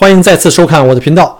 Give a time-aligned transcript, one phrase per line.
[0.00, 1.38] 欢迎再次收看我的频道。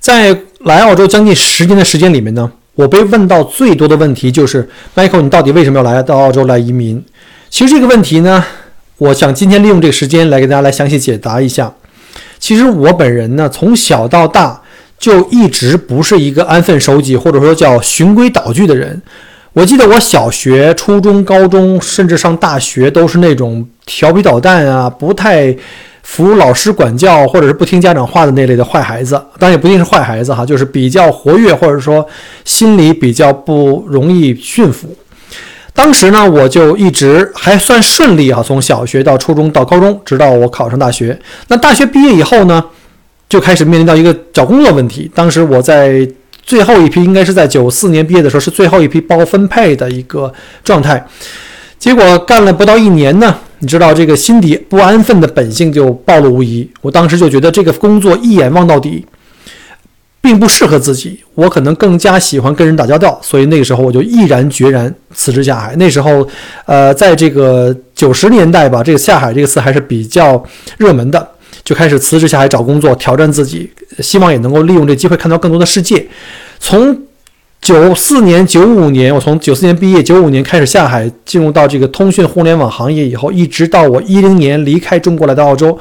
[0.00, 7.04] 在来澳洲将近十年的时间里面呢，我被问到最多的问题就是：Michael，你到底为什么要来到澳洲来移民？
[7.50, 8.42] 其实这个问题呢，
[8.96, 11.70] 我想今天利用这个时间来给大家来详细解答一下。
[12.38, 14.62] 其实我本人呢，从小到大
[14.98, 19.02] 就一直不是一个安分守己或者说叫循规蹈矩的人。
[19.52, 25.54] 我记得我小学、初中、高中，甚至上大学都是那种调皮捣蛋啊，不太。
[26.10, 32.04] 服老师管教，或者是不听家长话的那类的坏孩子，当然也不一定是坏孩子哈，就是比较活跃，或者说
[32.46, 34.96] 心里比较不容易驯服。
[35.74, 41.16] 当时呢，我就一直还算顺利啊，从小学到初中到高中，直到我考上大学。
[41.48, 42.64] 那大学毕业以后呢，
[43.28, 45.08] 就开始面临到一个找工作问题。
[45.14, 46.08] 当时我在
[46.42, 50.32] 最后一批，应该是在九四年毕业的时候，是最后一批包分配的一个
[50.64, 51.06] 状态。
[51.78, 53.36] 结果干了不到一年呢。
[53.60, 56.68] 你知道这个心底不安分的本性就暴露无遗。
[56.80, 59.04] 我当时就觉得这个工作一眼望到底，
[60.20, 61.20] 并不适合自己。
[61.34, 65.74] 我可能更加喜欢跟人打交道，所以那个时候我就毅然决然辞职下海。
[65.76, 66.26] 那时候，
[66.66, 70.42] 呃，在这个九十年代吧，这个下海这个词还是比较
[70.76, 71.28] 热门的，
[71.64, 76.06] 就开始辞职下海找工作，挑战自己，希望也能够利用这机会看到更多的世界。
[76.60, 76.96] 从
[77.60, 85.78] 九四年、九五年，我从九四年毕业，九五年开始下海，进入到这个通讯互联网行业以后，一直到我一零年离开中国来到澳洲，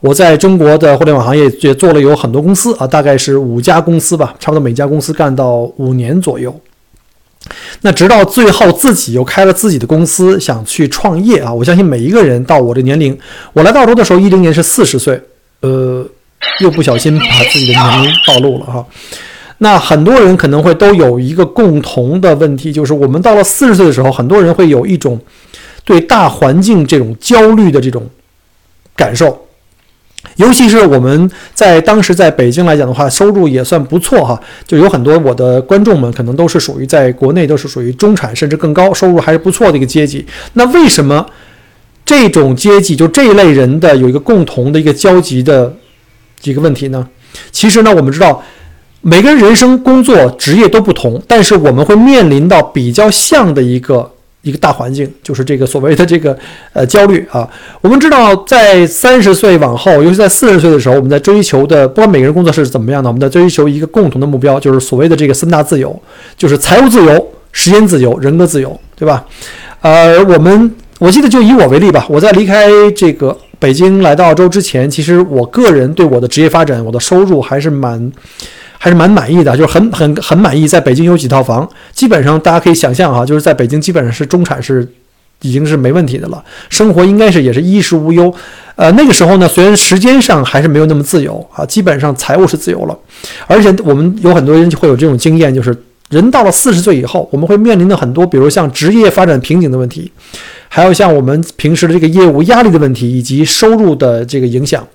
[0.00, 6.60] 我在中国的互联网行业也做了有很多公司啊，大概是五家公司吧，差不多每家公司干到五年左右。
[7.82, 11.54] 那直到最后自己又开了自己的公司，想去创业啊！
[11.54, 13.16] 我相信每一个人到我这年龄，
[13.52, 15.20] 我来到澳洲的时候一零年是四十岁，
[15.60, 16.04] 呃，
[16.60, 18.84] 又不小心把自己的年龄暴露了哈。
[19.60, 25.20] 那很多人可能会都有一个共同的问题，就是我们到了四十岁的时候，很多人会有一种
[25.84, 28.08] 对大环境这种焦虑的这种
[28.94, 29.46] 感受。
[30.36, 40.24] 尤其是我们在当时在北京来讲的话，收入也算不错哈，就有很多我的观众们可能都是属于在国内都是属于中产甚至更高收入还是不错的一个阶级。
[40.52, 41.26] 那为什么
[42.04, 45.74] 这种阶级就这一类人的有一个共同的一个交集的
[46.38, 47.08] 几个问题呢？
[47.50, 48.40] 其实呢，我们知道。
[49.00, 54.10] 每个人人生、工作、职业都不同，但是我们会面临到比较像的一个
[54.42, 56.36] 一个大环境，就是这个所谓的这个
[56.72, 57.48] 呃焦虑啊。
[57.80, 65.96] 我们知道，在三十岁往后，尤其在四十岁的时候，我们在追求的，不管每个人工作是怎么样的，我们在追求一个共同的目标，就是所谓的这个三大自由，
[66.36, 69.24] 就是财务自由、时间自由、人格自由，对吧？
[69.80, 78.10] 呃，我们我记得就以我为例吧，我在离开这个北京来到澳洲之前，其实我个人对我的职业发展、我的收入还是蛮。
[78.78, 80.66] 还是蛮满意的，就是很很很满意。
[80.66, 84.86] 在北京有几套房，基本上大家可以想象哈，就是在北京基本上是中产是
[85.42, 88.32] 已经是没问题的了，生活应该是也是衣食无忧。
[88.76, 92.96] 呃，那个时候呢，虽然时间上还是没有那么自由啊，基本上财务是自由了，
[93.46, 95.76] 而且我们有很多人就会有这种经验，就是
[96.10, 100.10] 人到了四十岁以后，我们会面临的很多，比如像职业发展瓶颈的问题，
[100.68, 104.86] 还有像我们平时的这个业务压力的问题，以及收入的这个影响。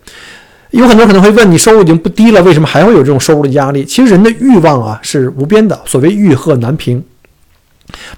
[0.80, 3.86] 有很多可能会问你，收入已经不低了，为什么还会有这种收入的压力？
[3.86, 7.04] 其实人的欲望啊是无边的，所谓欲壑难平。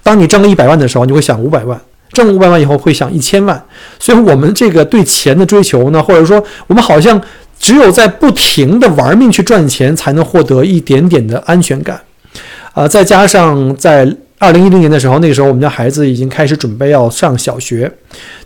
[0.02, 1.78] 当你挣了一百万的时候，你会想五百万；
[2.12, 3.62] 挣五百万以后会想一千万。
[3.98, 7.20] 所以，我们这个对钱的追求呢，或者说我们好像
[7.60, 12.00] 只有在不停的玩命去赚钱，才能获得一点点的安全感。
[12.72, 14.16] 啊，再加上在。
[14.38, 17.90] 二零一零年的时候，那个时候我们家孩子已经开始准备要上小学，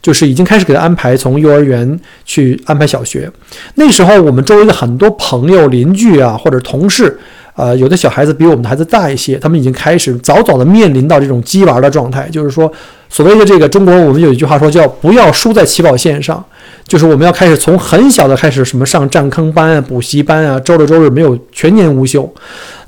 [0.00, 3.28] 就是已经开始给他安排从幼儿园去安排小学。
[3.74, 7.18] 那时候我们周围的很多朋友、邻居啊，或者同事，
[7.56, 12.72] 呃，有的小孩子比我们的孩子大一些，他们已经开始早早的面临到这种鸡娃的状态，就是说，
[13.08, 16.42] 所谓的这个中国，我们有一句话说叫“不要输在起跑线上”，
[16.86, 22.32] 就是我们要开始从很小的开始，什么上占坑班啊、补习班啊，周六周日没有全年无休。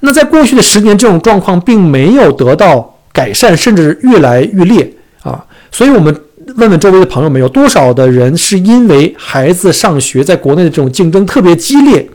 [0.01, 2.89] 那在过去的十年，这种状况并没有得到。
[3.15, 4.91] 改善甚至越来越烈
[5.23, 5.45] 啊！
[5.71, 6.19] 所以，我们
[6.57, 12.09] 问问周围的朋友们，有多少的人是因为孩子上学，在国内的这种竞争特别激烈，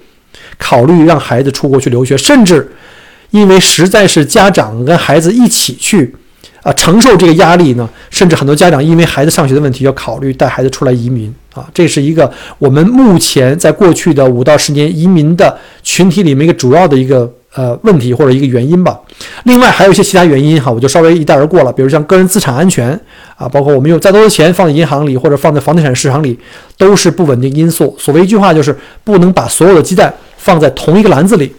[0.57, 2.67] 考虑让孩子出国去留学，甚至
[3.29, 6.15] 因为实在是家长跟孩子一起去
[6.63, 7.87] 啊承受这个压力呢？
[8.09, 11.67] 甚至很多家长因为孩子上学的问题，要考虑带孩子出来移民啊！
[11.73, 17.31] 这是一个我们目前在过去的五到十年移民的群体里面一个主要的一个。
[17.55, 18.99] 呃，问题或者一个原因吧。
[19.45, 21.73] 另外还有一些其他原因哈，我就稍微一带而过了。
[21.73, 22.91] 比如像个人资产安全
[23.35, 26.37] 啊，包括我们有再多的钱放在银行里或者放在房地产市场里，
[26.77, 27.95] 都是不稳定因素。
[27.97, 31.51] 所谓一句话就是不能把所有的鸡蛋放在同一个篮子里。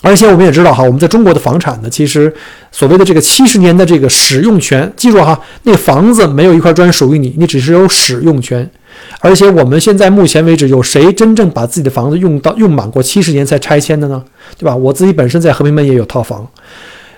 [0.00, 2.34] 而且我们也知道哈，我们在中国的房产呢，其实
[2.72, 8.68] 所谓的这个七十年的这个使用权，记住哈，那房子没有一块砖属于你，你只是有使用权。
[9.20, 14.22] 而且我们现在目前为止，有谁真正把自己的房子用到用满过七十年才拆迁的呢？
[14.58, 14.76] 对吧？
[14.76, 16.46] 我自己本身在和平门也有套房，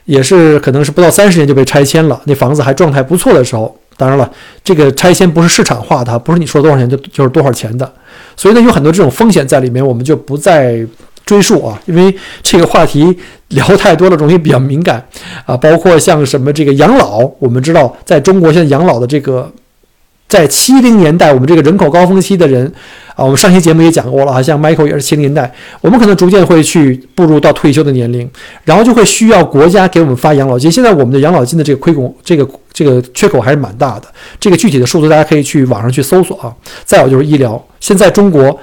[0.05, 3.76] 也是可能是不到三十年就被拆迁了，那房子还状态不错的时候。
[3.99, 4.31] 当然了，
[4.62, 7.90] 这个拆迁不是市场化的，不是你说多少钱就就是多少钱的，
[8.37, 10.87] 所以呢，有很多这种风险在里面，我们就不再
[11.25, 13.19] 追溯啊，因为这个话题
[13.49, 15.02] 聊太多了，容易比较敏感
[15.46, 15.56] 啊。
[15.56, 19.50] 包括像什么这个养老，我们知道在中国现在养老的这个。
[20.28, 22.67] 在七零年代，我们这个人口高峰期的人
[23.14, 28.28] 啊，我们上期节目也讲过了啊，像 Michael 也是七零年代，我们可能逐渐会去步入到退休的年龄，
[28.64, 30.70] 然后就会需要国家给我们发养老金。
[30.70, 34.06] 现在我们的养老金的这个亏空，这个这个缺口还是蛮大的。
[34.40, 36.52] 这个具体的数字大家可以去网上去搜索啊。
[36.84, 38.58] 再有就是医疗，现在中国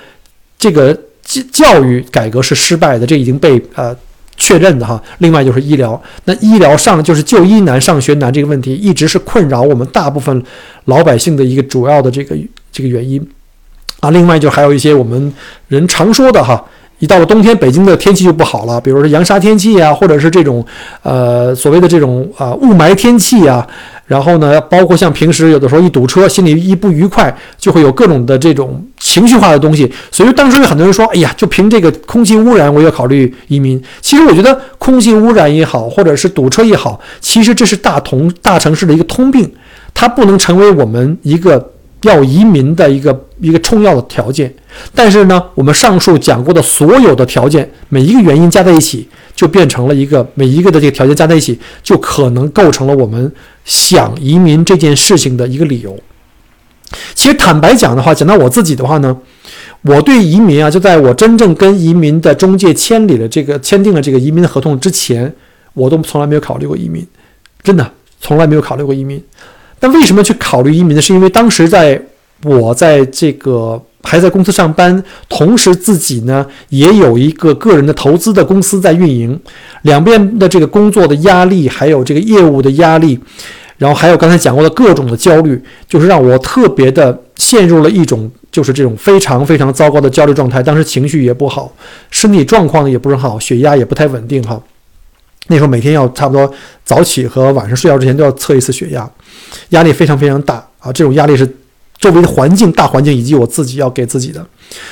[0.59, 0.93] 这个
[1.23, 3.95] 教教育改革是失败的，这已经被呃。
[4.35, 10.43] 确认的哈，另外就是医疗，那医疗上就是就医难、上学难这个问题，一直是困扰我们大部分
[10.85, 12.35] 老百姓的一个主要的这个
[12.71, 13.25] 这个原因
[13.99, 14.09] 啊。
[14.09, 15.31] 另外就还有一些我们
[15.67, 16.65] 人常说的哈，
[17.03, 20.65] 一到了冬天，北京的天气就不好了，比如说扬沙天气啊，或者是这种
[21.01, 23.67] 呃所谓的这种啊雾霾天气啊。
[24.05, 29.91] 然后呢，包括像平时有的时候一堵车，心里一不愉快，就会有各种的这种情绪化的东西。
[30.11, 39.51] 所以当时有很多人说：“哎呀，就凭这个空气污染，我要考虑移民。”其实我觉得空气污染也好，或者是堵车也好，其实这是大同大城市的一个通病，
[39.93, 41.71] 它不能成为我们一个
[42.03, 44.53] 要移民的一个一个重要的条件。
[44.93, 49.07] 但是呢，我们上述讲过的所有的条件，每一个原因加在一起。
[49.35, 53.33] 就变成了一个每一个的这个条件加在一起，就可能构成了我们
[53.65, 55.97] 想移民这件事情的一个理由。
[57.15, 59.17] 其实坦白讲的话，讲到我自己的话呢，
[59.81, 65.33] 我对移民啊，就在我真正跟移民的中介签理了这个签订了这个移民的合同之前，
[65.73, 67.03] 我都从来没有考虑过移民，
[67.63, 67.91] 真的
[68.21, 69.19] 从来没有考虑过移民。
[69.83, 71.01] 但为什么去考虑移民呢？
[71.01, 72.01] 是因为当时在
[72.43, 73.81] 我在这个。
[74.05, 79.39] 还在公司上班，同时自己呢也有一个个人的投资的公司在运营，
[79.83, 83.17] 两边的这个工作的压力，还有这个业务的压力，
[83.77, 85.57] 然后还有刚才讲过的各种的焦虑，
[85.87, 90.61] 就是让我特别的陷入了一种就是这种非常非常糟糕的焦虑状态。
[90.61, 91.71] 当时情绪也不好，
[92.11, 94.61] 身体状况也不是好，血压也不太稳定哈。
[95.47, 96.51] 那时候每天要差不多
[96.83, 99.09] 早起和晚上睡觉之前都要测一次血压，
[99.69, 101.57] 压力非常非常大啊，这种压力是。
[101.99, 104.45] 周围的环境、大环境以及我自己要给自己的，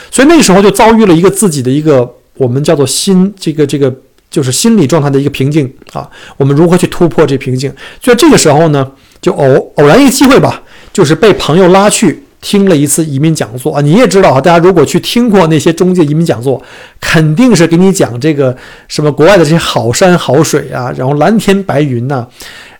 [0.09, 3.93] 所以那时候就遭遇了一个自己的一个我们叫做心这个这个
[4.29, 6.09] 就是心理状态的一个瓶颈啊。
[6.37, 7.73] 我们如何去突破这瓶颈？
[7.99, 8.89] 就这个时候呢，
[9.19, 10.61] 就偶偶然一个机会吧，
[10.93, 13.79] 就是被朋友拉去听了一次移民讲座啊。
[13.79, 16.61] 你也知道啊，大家如果去听过那些中介移民讲座，
[16.99, 18.55] 肯定是给你讲这个
[18.87, 22.27] 什么国外的这些好山好水啊，然后蓝天白云呐，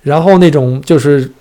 [0.02, 1.31] 然后那种就是。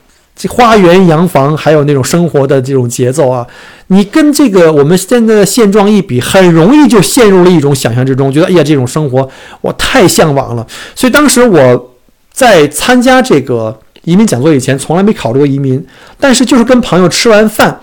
[0.48, 3.46] 花园洋房，还有那种生活的这种节奏啊，
[3.88, 9.28] 你跟这个我们现在的现状一比，很容易就陷入了一种想象之中，觉得哎呀，这种生活
[9.60, 10.66] 我太向往了。
[10.94, 11.94] 所以当时我
[12.32, 15.84] 在参加这个移民讲座以前，从来没考虑过移民，
[16.18, 17.78] 但是就是跟朋友吃完饭，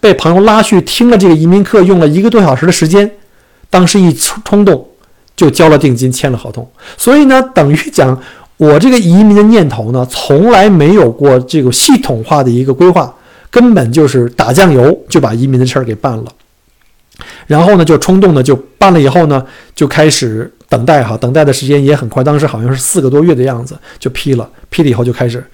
[0.00, 3.10] 被朋友拉去听了这个移民课，用了一个多小时的时间，
[3.70, 4.88] 当时一冲冲动
[5.36, 6.70] 就交了定金，签了合同。
[6.96, 8.20] 所以呢，等于讲。
[8.58, 13.12] 我这个移民的念头呢，从来没有过这个系统化的一个规划，
[13.50, 16.32] 根本就是打酱油就把移民的事儿给办了，
[17.48, 19.44] 然后呢就冲动的就办了，以后呢
[19.74, 25.44] 就开始等待哈，等待的时间也很快，当时好像是四个多月的样子就批了，批了以后就开始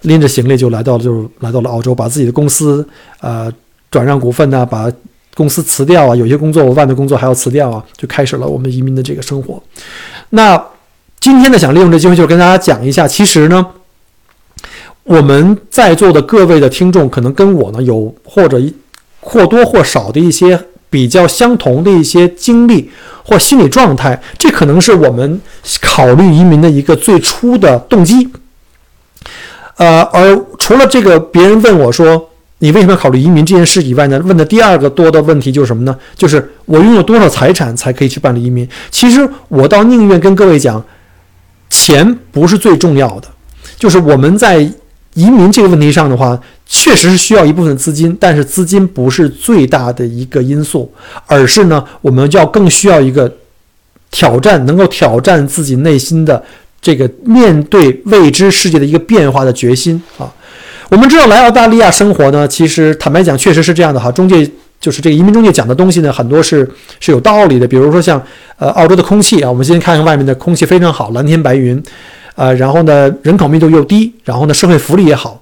[0.00, 2.84] 拎着行李就来到了，就来到了澳洲，把自己的公司
[3.20, 3.52] 呃
[3.90, 4.90] 转让股份呢，把
[5.34, 9.62] 公司辞掉啊，有些工作我外面工作还要辞掉啊，就开始了我们移民的这个生活，
[10.30, 10.62] 那。
[11.20, 13.66] 今天呢，想利用这机会，就是跟大家讲一下，其实呢，
[15.02, 18.62] 我们在座的各位的听众，可能跟我呢有或者
[19.20, 22.88] 或多或少的一些比较相同的一些经历
[23.24, 25.40] 或心理状态，这可能是我们
[25.80, 28.28] 考虑移民的一个最初的动机。
[29.76, 34.20] 呃，而除了这个，别人问我说你为什么要考虑移民这件事以外呢？
[34.24, 35.96] 问的第二个多的问题就是什么呢？
[36.16, 38.68] 就是我拥有多少财产才可以去办理移民？
[38.90, 40.84] 其实我倒宁愿跟各位讲。
[41.70, 43.28] 钱不是最重要的，
[43.76, 44.58] 就是我们在
[45.12, 50.90] 移民这个问题上的话，确实是需要一部分资金，但是资金不是最大的一个因素，
[51.26, 53.30] 而是呢，我们要更需要一个
[54.10, 56.42] 挑战，能够挑战自己内心的
[56.80, 60.32] 这个面对未知世界的一个变化的决心啊。
[60.90, 64.50] 我们知道来澳大利亚生活呢，其实坦白讲，确实是这样的哈，中介。
[64.80, 66.58] 就是这个移民中介讲的东西呢，很多是
[67.00, 67.66] 是有道理的。
[67.66, 68.22] 比如说像
[68.58, 71.82] 呃澳洲的空气啊，我们先看看外面的空气非常好，蓝天白云，
[72.36, 75.40] 呃，然后呢人口密度又低，然后呢社会福利也好，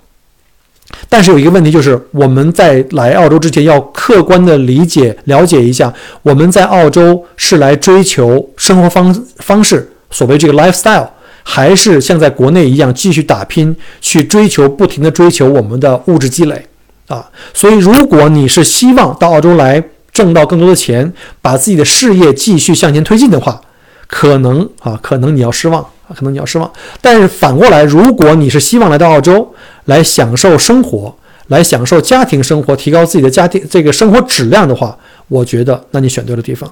[1.10, 11.06] 但是有一个问题就是，我们在来澳洲之前要客观的理解、了解一下，我们在澳洲是来追求生活方方式，所谓这个 lifestyle，
[11.48, 16.66] 还是像在国内一样继续打拼，去追求不停的追求我们的物质积累
[17.06, 17.24] 啊？
[17.54, 23.60] 所以，如果你是希望到澳洲来挣到更多的钱，把自己的事业继续向前推进的话，
[24.08, 26.68] 可能啊，可能你要失望啊，可能你要失望。
[27.00, 34.98] 但是反过来，如果你是希望来到澳洲，来享受生活，来享受家庭生活，提高自己的家庭这个生活质量的话，
[35.28, 36.68] 我觉得那你选对了地方。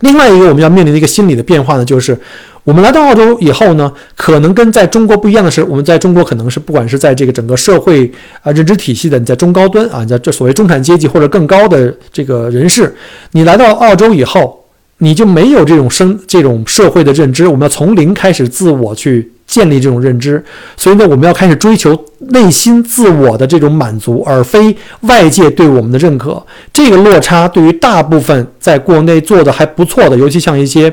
[0.00, 2.18] 另外一个我们要面临的一个心理的变化呢，就是
[2.66, 8.10] 我们来到澳洲以后呢，可能跟在中国不一样的是，我们在中国可能是不管是在这个整个社会
[8.42, 12.92] 啊认知体系的，你在中高端啊，在这所谓中产阶级或者更高的这个人士，
[13.30, 14.60] 你来到澳洲以后。
[14.98, 20.42] 你就没有这种生这种社会的认知，我们要从零开始自我去建立这种认知，
[20.74, 21.94] 所以呢，我们要开始追求
[22.30, 26.42] 内心自我的这种满足，而非外界对我们的认可。
[26.72, 30.90] 这个落差对于大部分在国内做的还不错的，尤其像一些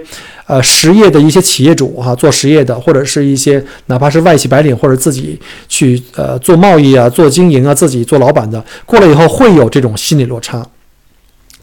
[0.48, 10.66] 呃实业的一些企业主哈，做实业的，或者是一些哪怕是外企白领或者自己去呃做贸易啊、做经营啊、自己做老板的，过来以后会有这种心理落差。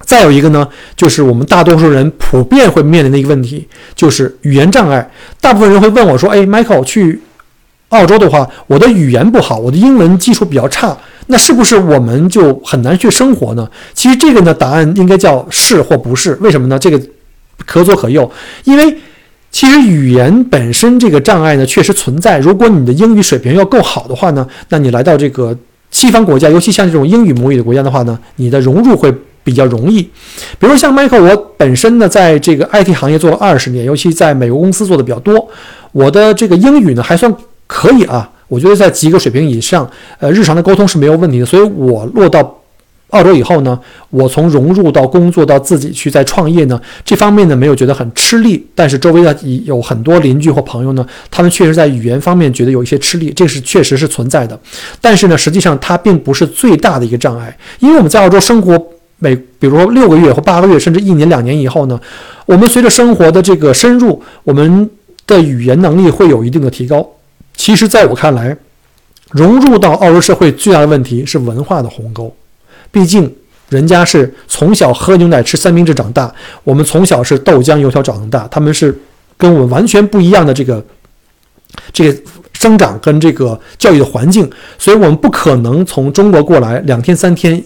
[0.02, 5.08] 再有一个呢，就是我们大多数人普遍会面临的一个问题，就是语言障碍。
[5.40, 7.20] 大部分人会问我说：“哎，Michael，去
[7.90, 10.96] 澳洲的话，我的语言不好，我的英文基础比较差，
[11.26, 16.34] 那是不是我们就很难去生活呢？”其实这个呢，答案应该叫是或不是。
[16.40, 16.78] 为什么呢？
[16.78, 17.00] 这个
[17.66, 18.30] 可左可右，
[18.64, 18.96] 因为
[19.50, 22.38] 其实语言本身这个障碍呢，确实存在。
[22.38, 25.56] 如果你的英语水平要够好的话呢，那你来到这个
[25.90, 29.12] 西方国家，尤其像这种英语母语的国家的话呢，你的融入会。
[29.42, 30.02] 比较容易，
[30.58, 35.48] 比如像 Michael，我本身呢，在这个 IT 行业做了二十年，尤其在美国公司做的比较多。
[35.92, 37.34] 我的这个英语呢还算
[37.66, 41.46] 可以啊，我觉得在及格水平以上，呃，日常的沟通是没有问题的。
[41.46, 42.59] 所以我落到
[43.10, 43.78] 澳洲以后呢，
[44.10, 48.66] 我从融入到工作到自己去再创业呢，这方面呢没有觉得很吃力。
[48.74, 54.58] 但是周围的有很多邻居或朋友呢，他们确实在语言方面觉得有一些吃力，这是确实是存在的。
[55.00, 58.82] 但是呢，实际上它并不是最大的一个障碍，因为我们在澳洲生活。
[59.22, 62.00] 每比如说六个月或八个月，甚至一年两年以后呢，
[62.46, 64.88] 我们随着生活的这个深入，我们
[65.26, 67.06] 的语言能力会有一定的提高。
[67.54, 68.56] 其实，在我看来，
[69.32, 72.34] 融入到澳洲社会最大的问题是文化的鸿沟。
[72.90, 73.34] 毕竟，
[73.68, 76.32] 人家是从小喝牛奶吃三明治长大，
[76.64, 78.98] 我们从小是豆浆油条长大，他们是
[79.36, 80.84] 跟我们完全不一样的这个
[81.92, 82.20] 这个
[82.52, 87.62] 生长跟这个教育的环境，所以我们不可能从中国过来两天三天。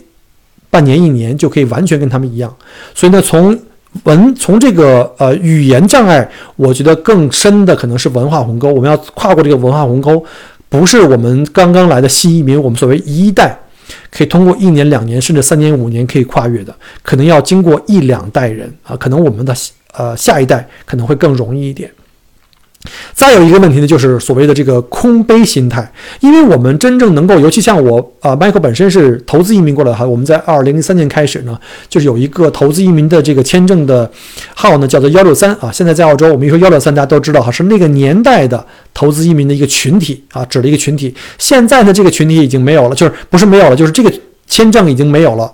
[0.70, 2.52] 半年一年就可以完全跟他们一样，
[2.96, 3.56] 所以呢，从
[4.02, 8.72] 文从这个呃语言障碍，我觉得更深的可能是文化鸿沟。
[8.72, 10.24] 我们要跨过这个文化鸿沟，
[10.68, 13.56] 不是我们刚刚来的新移民，我们所谓一代
[14.10, 19.54] 可以通过一年两年甚至三年五年可以跨越的，可能要经过一两代人啊，可能我们的
[19.92, 21.90] 呃下一代可能会更容易一点。
[23.14, 34.10] 再有一个问题呢，就是所谓的这个空杯心态，因为我们真正能够，尤其像我啊，Michael 本身是投资移民过来的哈，我们在二零零三年开始呢，就是有一个投资移民的这个签证的
[34.54, 35.72] 号呢，叫做幺六三啊。
[35.72, 41.14] 现在在澳洲，我们一说幺六三，大家都知道哈，是那个年代的投资移民的一个群体啊，指的一个群体。
[41.38, 44.12] 现在呢，这个群体已经没有了，就是不是没有了，就是这个
[44.46, 45.50] 签证已经没有了，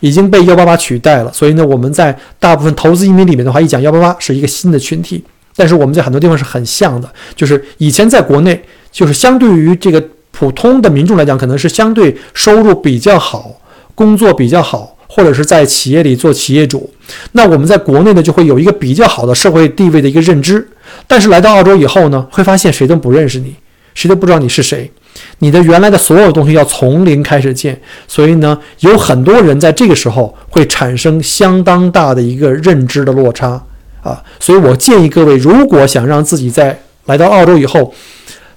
[0.00, 1.32] 已经被幺八八取代了。
[1.32, 5.24] 所以呢，我们在大部分投资移民里面的话，一讲幺八八是一个新的群体。
[5.56, 13.60] 但是我们在很多地方是很像的，就是以前在国内，就是相对于这个普通的民众来讲，可能是相对收入比较好，
[13.94, 16.92] 工作比较好，或者是在企业里做企业主。
[17.32, 20.66] 那我们在国内呢，就会有一个比较好的社会地位的一个认知。
[21.06, 23.54] 但是来到澳洲以后呢，会发现谁都不认识你，
[23.94, 24.90] 谁都不知道你是谁，
[25.38, 27.80] 你的原来的所有东西要从零开始建。
[28.08, 33.62] 所以呢，有很多人在这个时候会产生相当大的一个认知的落差。
[34.04, 37.92] 啊，所以我建议各位，如果想让自己在来到澳洲以后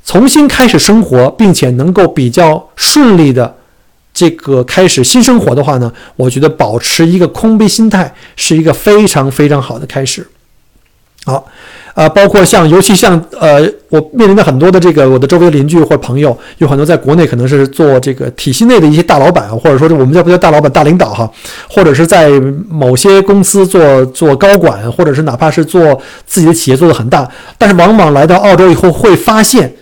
[0.06, 3.56] 重新开始生活，并且能够比较顺利的
[4.14, 10.28] 这个开始新生活的话呢，我觉得保持一个空杯心态是一个非常非常好的开始。
[11.28, 11.46] 好。
[11.94, 21.28] 啊，包括像，尤其像，呃，我面临的很多的这个我的周围邻居或朋友，有很多在国内可能是做这个体系内的一些大老板，或者说我们叫不叫大老板、大领导哈，
[21.68, 22.30] 或者是在
[22.70, 29.74] 某些公司做做高管，或者是哪怕是做自己的企业做得很大，但是往往来到澳洲以后会发现，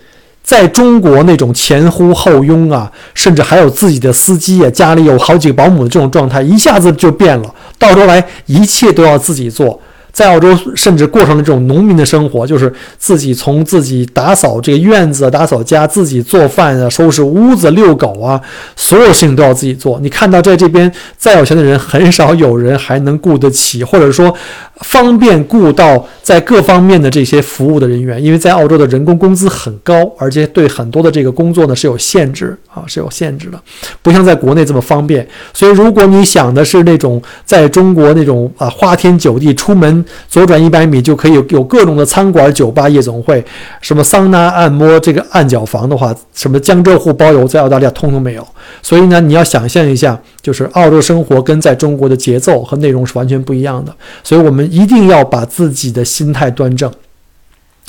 [0.42, 9.78] 在中国那种前呼后拥啊，甚至还有自己的司机啊，家里有好几个保姆的这种状态，一下子就变了，到头来一切都要自己做。
[10.16, 18.40] 在澳洲甚至过上了这种农民的生活，就是自己从自己打扫这个院子、打扫家，自己做饭啊、收拾屋子、遛狗啊，
[18.76, 20.00] 所有事情都要自己做。
[20.00, 24.34] 你看到在这边再有钱的人，很少有人还能雇得起，或者说
[24.76, 33.60] 方便雇到在各方面的这些服务的人员，因为在澳洲的人工工资很高，而且对很多的这个工作呢是有限制啊，是有限制的，
[34.00, 35.28] 不像在国内这么方便。
[35.52, 43.44] 所以，如果你想的是那种在中国那种啊花天酒地，出门左转一百米就可以有各种的餐馆、酒吧、夜总会，
[43.80, 48.46] 什么桑拿、按摩、这个按脚房的话，什么江浙沪包邮，在澳大利亚通通没有。
[48.82, 53.94] 所以呢，你要想象一下，就是澳洲生活跟在中国的节奏和内容是完全不一样的。
[54.22, 56.90] 所以我们一定要把自己的心态端正，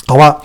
[0.06, 0.36] 好吧？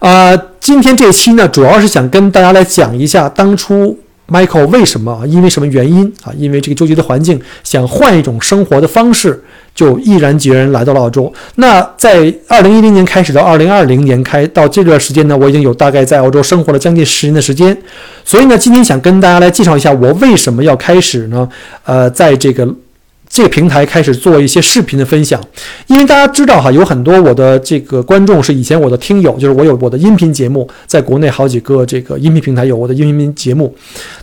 [0.00, 3.98] 呃，今天这期呢，主要是想跟大家来讲一下当初。
[4.28, 5.24] Michael 为什么？
[5.28, 6.32] 因为什么原因啊？
[6.36, 9.40] 因为这个纠结的环境，想换一种生活的方式，
[9.76, 11.32] 就毅然决然来到了澳洲。
[11.54, 17.76] 那在二零一零年开始到二零二零年开到这段时间呢，我已经有大概在澳洲生活了将近十年的时间。
[18.24, 21.48] 所以呢，今天想跟大家来介绍一下我为什么要开始呢？
[21.84, 22.66] 呃，在这个。
[23.28, 25.40] 这个平台开始做一些视频的分享，
[25.88, 33.74] 因为大家知道哈，有很多我的这个观众是以前我的听友，就是我有我的音频节目，在国内好几个这个音频平台有我的音频节目。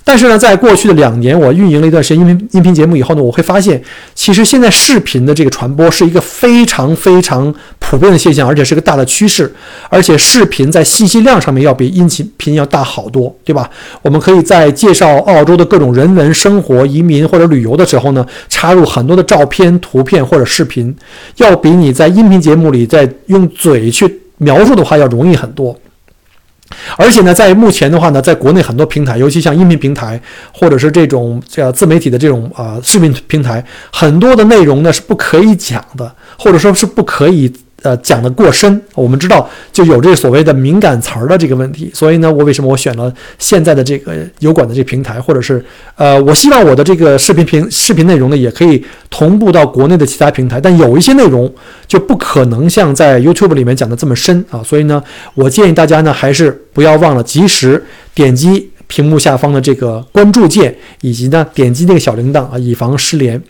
[0.04, 3.82] 但是呢，在过去的两年，我运营了一段时间音频音频节目以后呢，我会发现，
[4.16, 9.54] 其实现在视频的这个传播是一个非常非常普遍的现象，而且是个大的趋势。
[9.90, 13.70] 而且视频在信息量上面要比音频要大好多，对吧？
[14.02, 20.96] 我们可以在介绍澳洲的各种人文、生活、移民或者旅游的时候呢，插入很多的照片、图片或者视频，
[21.38, 25.76] 要比你在音频节目里在用嘴去描述的话要容易很多。
[26.96, 30.22] 而且呢，在目前的话呢，在国内很多平台，尤其像音频平台
[30.54, 37.52] 或者是这种叫自媒体的这种啊视频平台，很多的内容呢是不可以讲的，或者说是不可以。
[37.84, 45.64] 呃，讲的过深，我们知道就有这所谓的敏感词儿的这个问题，所以呢，我为什么我选了现在的这个油管的这个平台，或者是
[45.96, 51.54] 呃，我希望我的这个视频平视频内容呢，也可以同步到国内的其他平台，但有一些内容
[51.86, 55.04] 就不可能像在 YouTube 里面讲的这么深啊，所以呢，
[55.36, 57.84] 我建议大家呢，还是不要忘了及时
[58.16, 63.42] 点击屏幕下方的这个关注键，以及呢点击那个小铃铛啊，以防失联。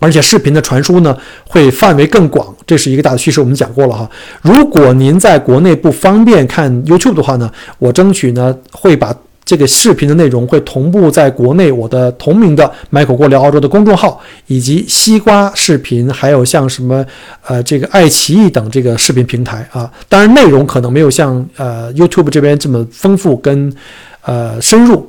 [0.00, 3.40] 而且视频的传输呢，会范围更广，这是一个大的趋势。
[3.40, 4.10] 我们讲过了哈。
[4.42, 17.04] 如果您在国内不方便看 YouTube 的话呢，我争取呢会把这个视频的内容会同步在国内我的同名的 Michael 过聊澳洲的公众号，以及西瓜视频，还有像什么
[17.46, 19.90] 呃这个爱奇艺等这个视频平台啊。
[20.08, 23.72] 当然内容可能没有像呃 YouTube 这边这么丰富跟
[24.22, 25.08] 呃深入。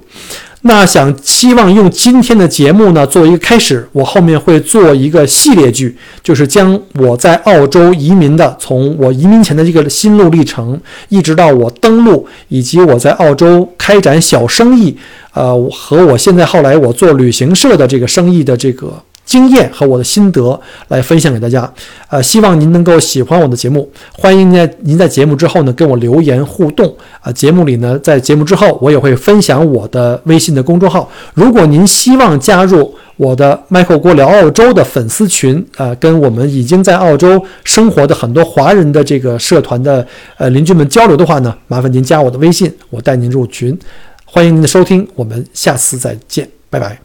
[0.68, 14.98] 那想希望用今天的节目呢做一个开始，我后面会做一个系列剧，就是将我在澳洲移民的，从我移民前的这个心路历程，一直到我登陆，以及我在澳洲开展小生意，
[15.36, 19.04] 呃，和我现在后来我做旅行社的这个生意的这个。
[19.26, 20.60] 经验和我的心得
[20.90, 21.70] 来分享给大家，
[22.10, 23.90] 呃，希望您能够喜欢我的节目。
[24.14, 27.32] 欢迎您在您在节目之后呢跟我留言互动啊。
[27.32, 31.10] 节目里呢，在节目之后我也会分享我的微信的公众号。
[31.34, 40.06] 如果您希望加入我的 Michael 郭聊澳洲的粉丝群啊，跟我们已经在澳洲生活的很多华人的这个社团的
[40.38, 43.78] 呃邻居们交流的话呢，麻烦您加我的微信，我带您入群。
[44.26, 47.05] 欢迎您的收听，我们下次再见，拜拜。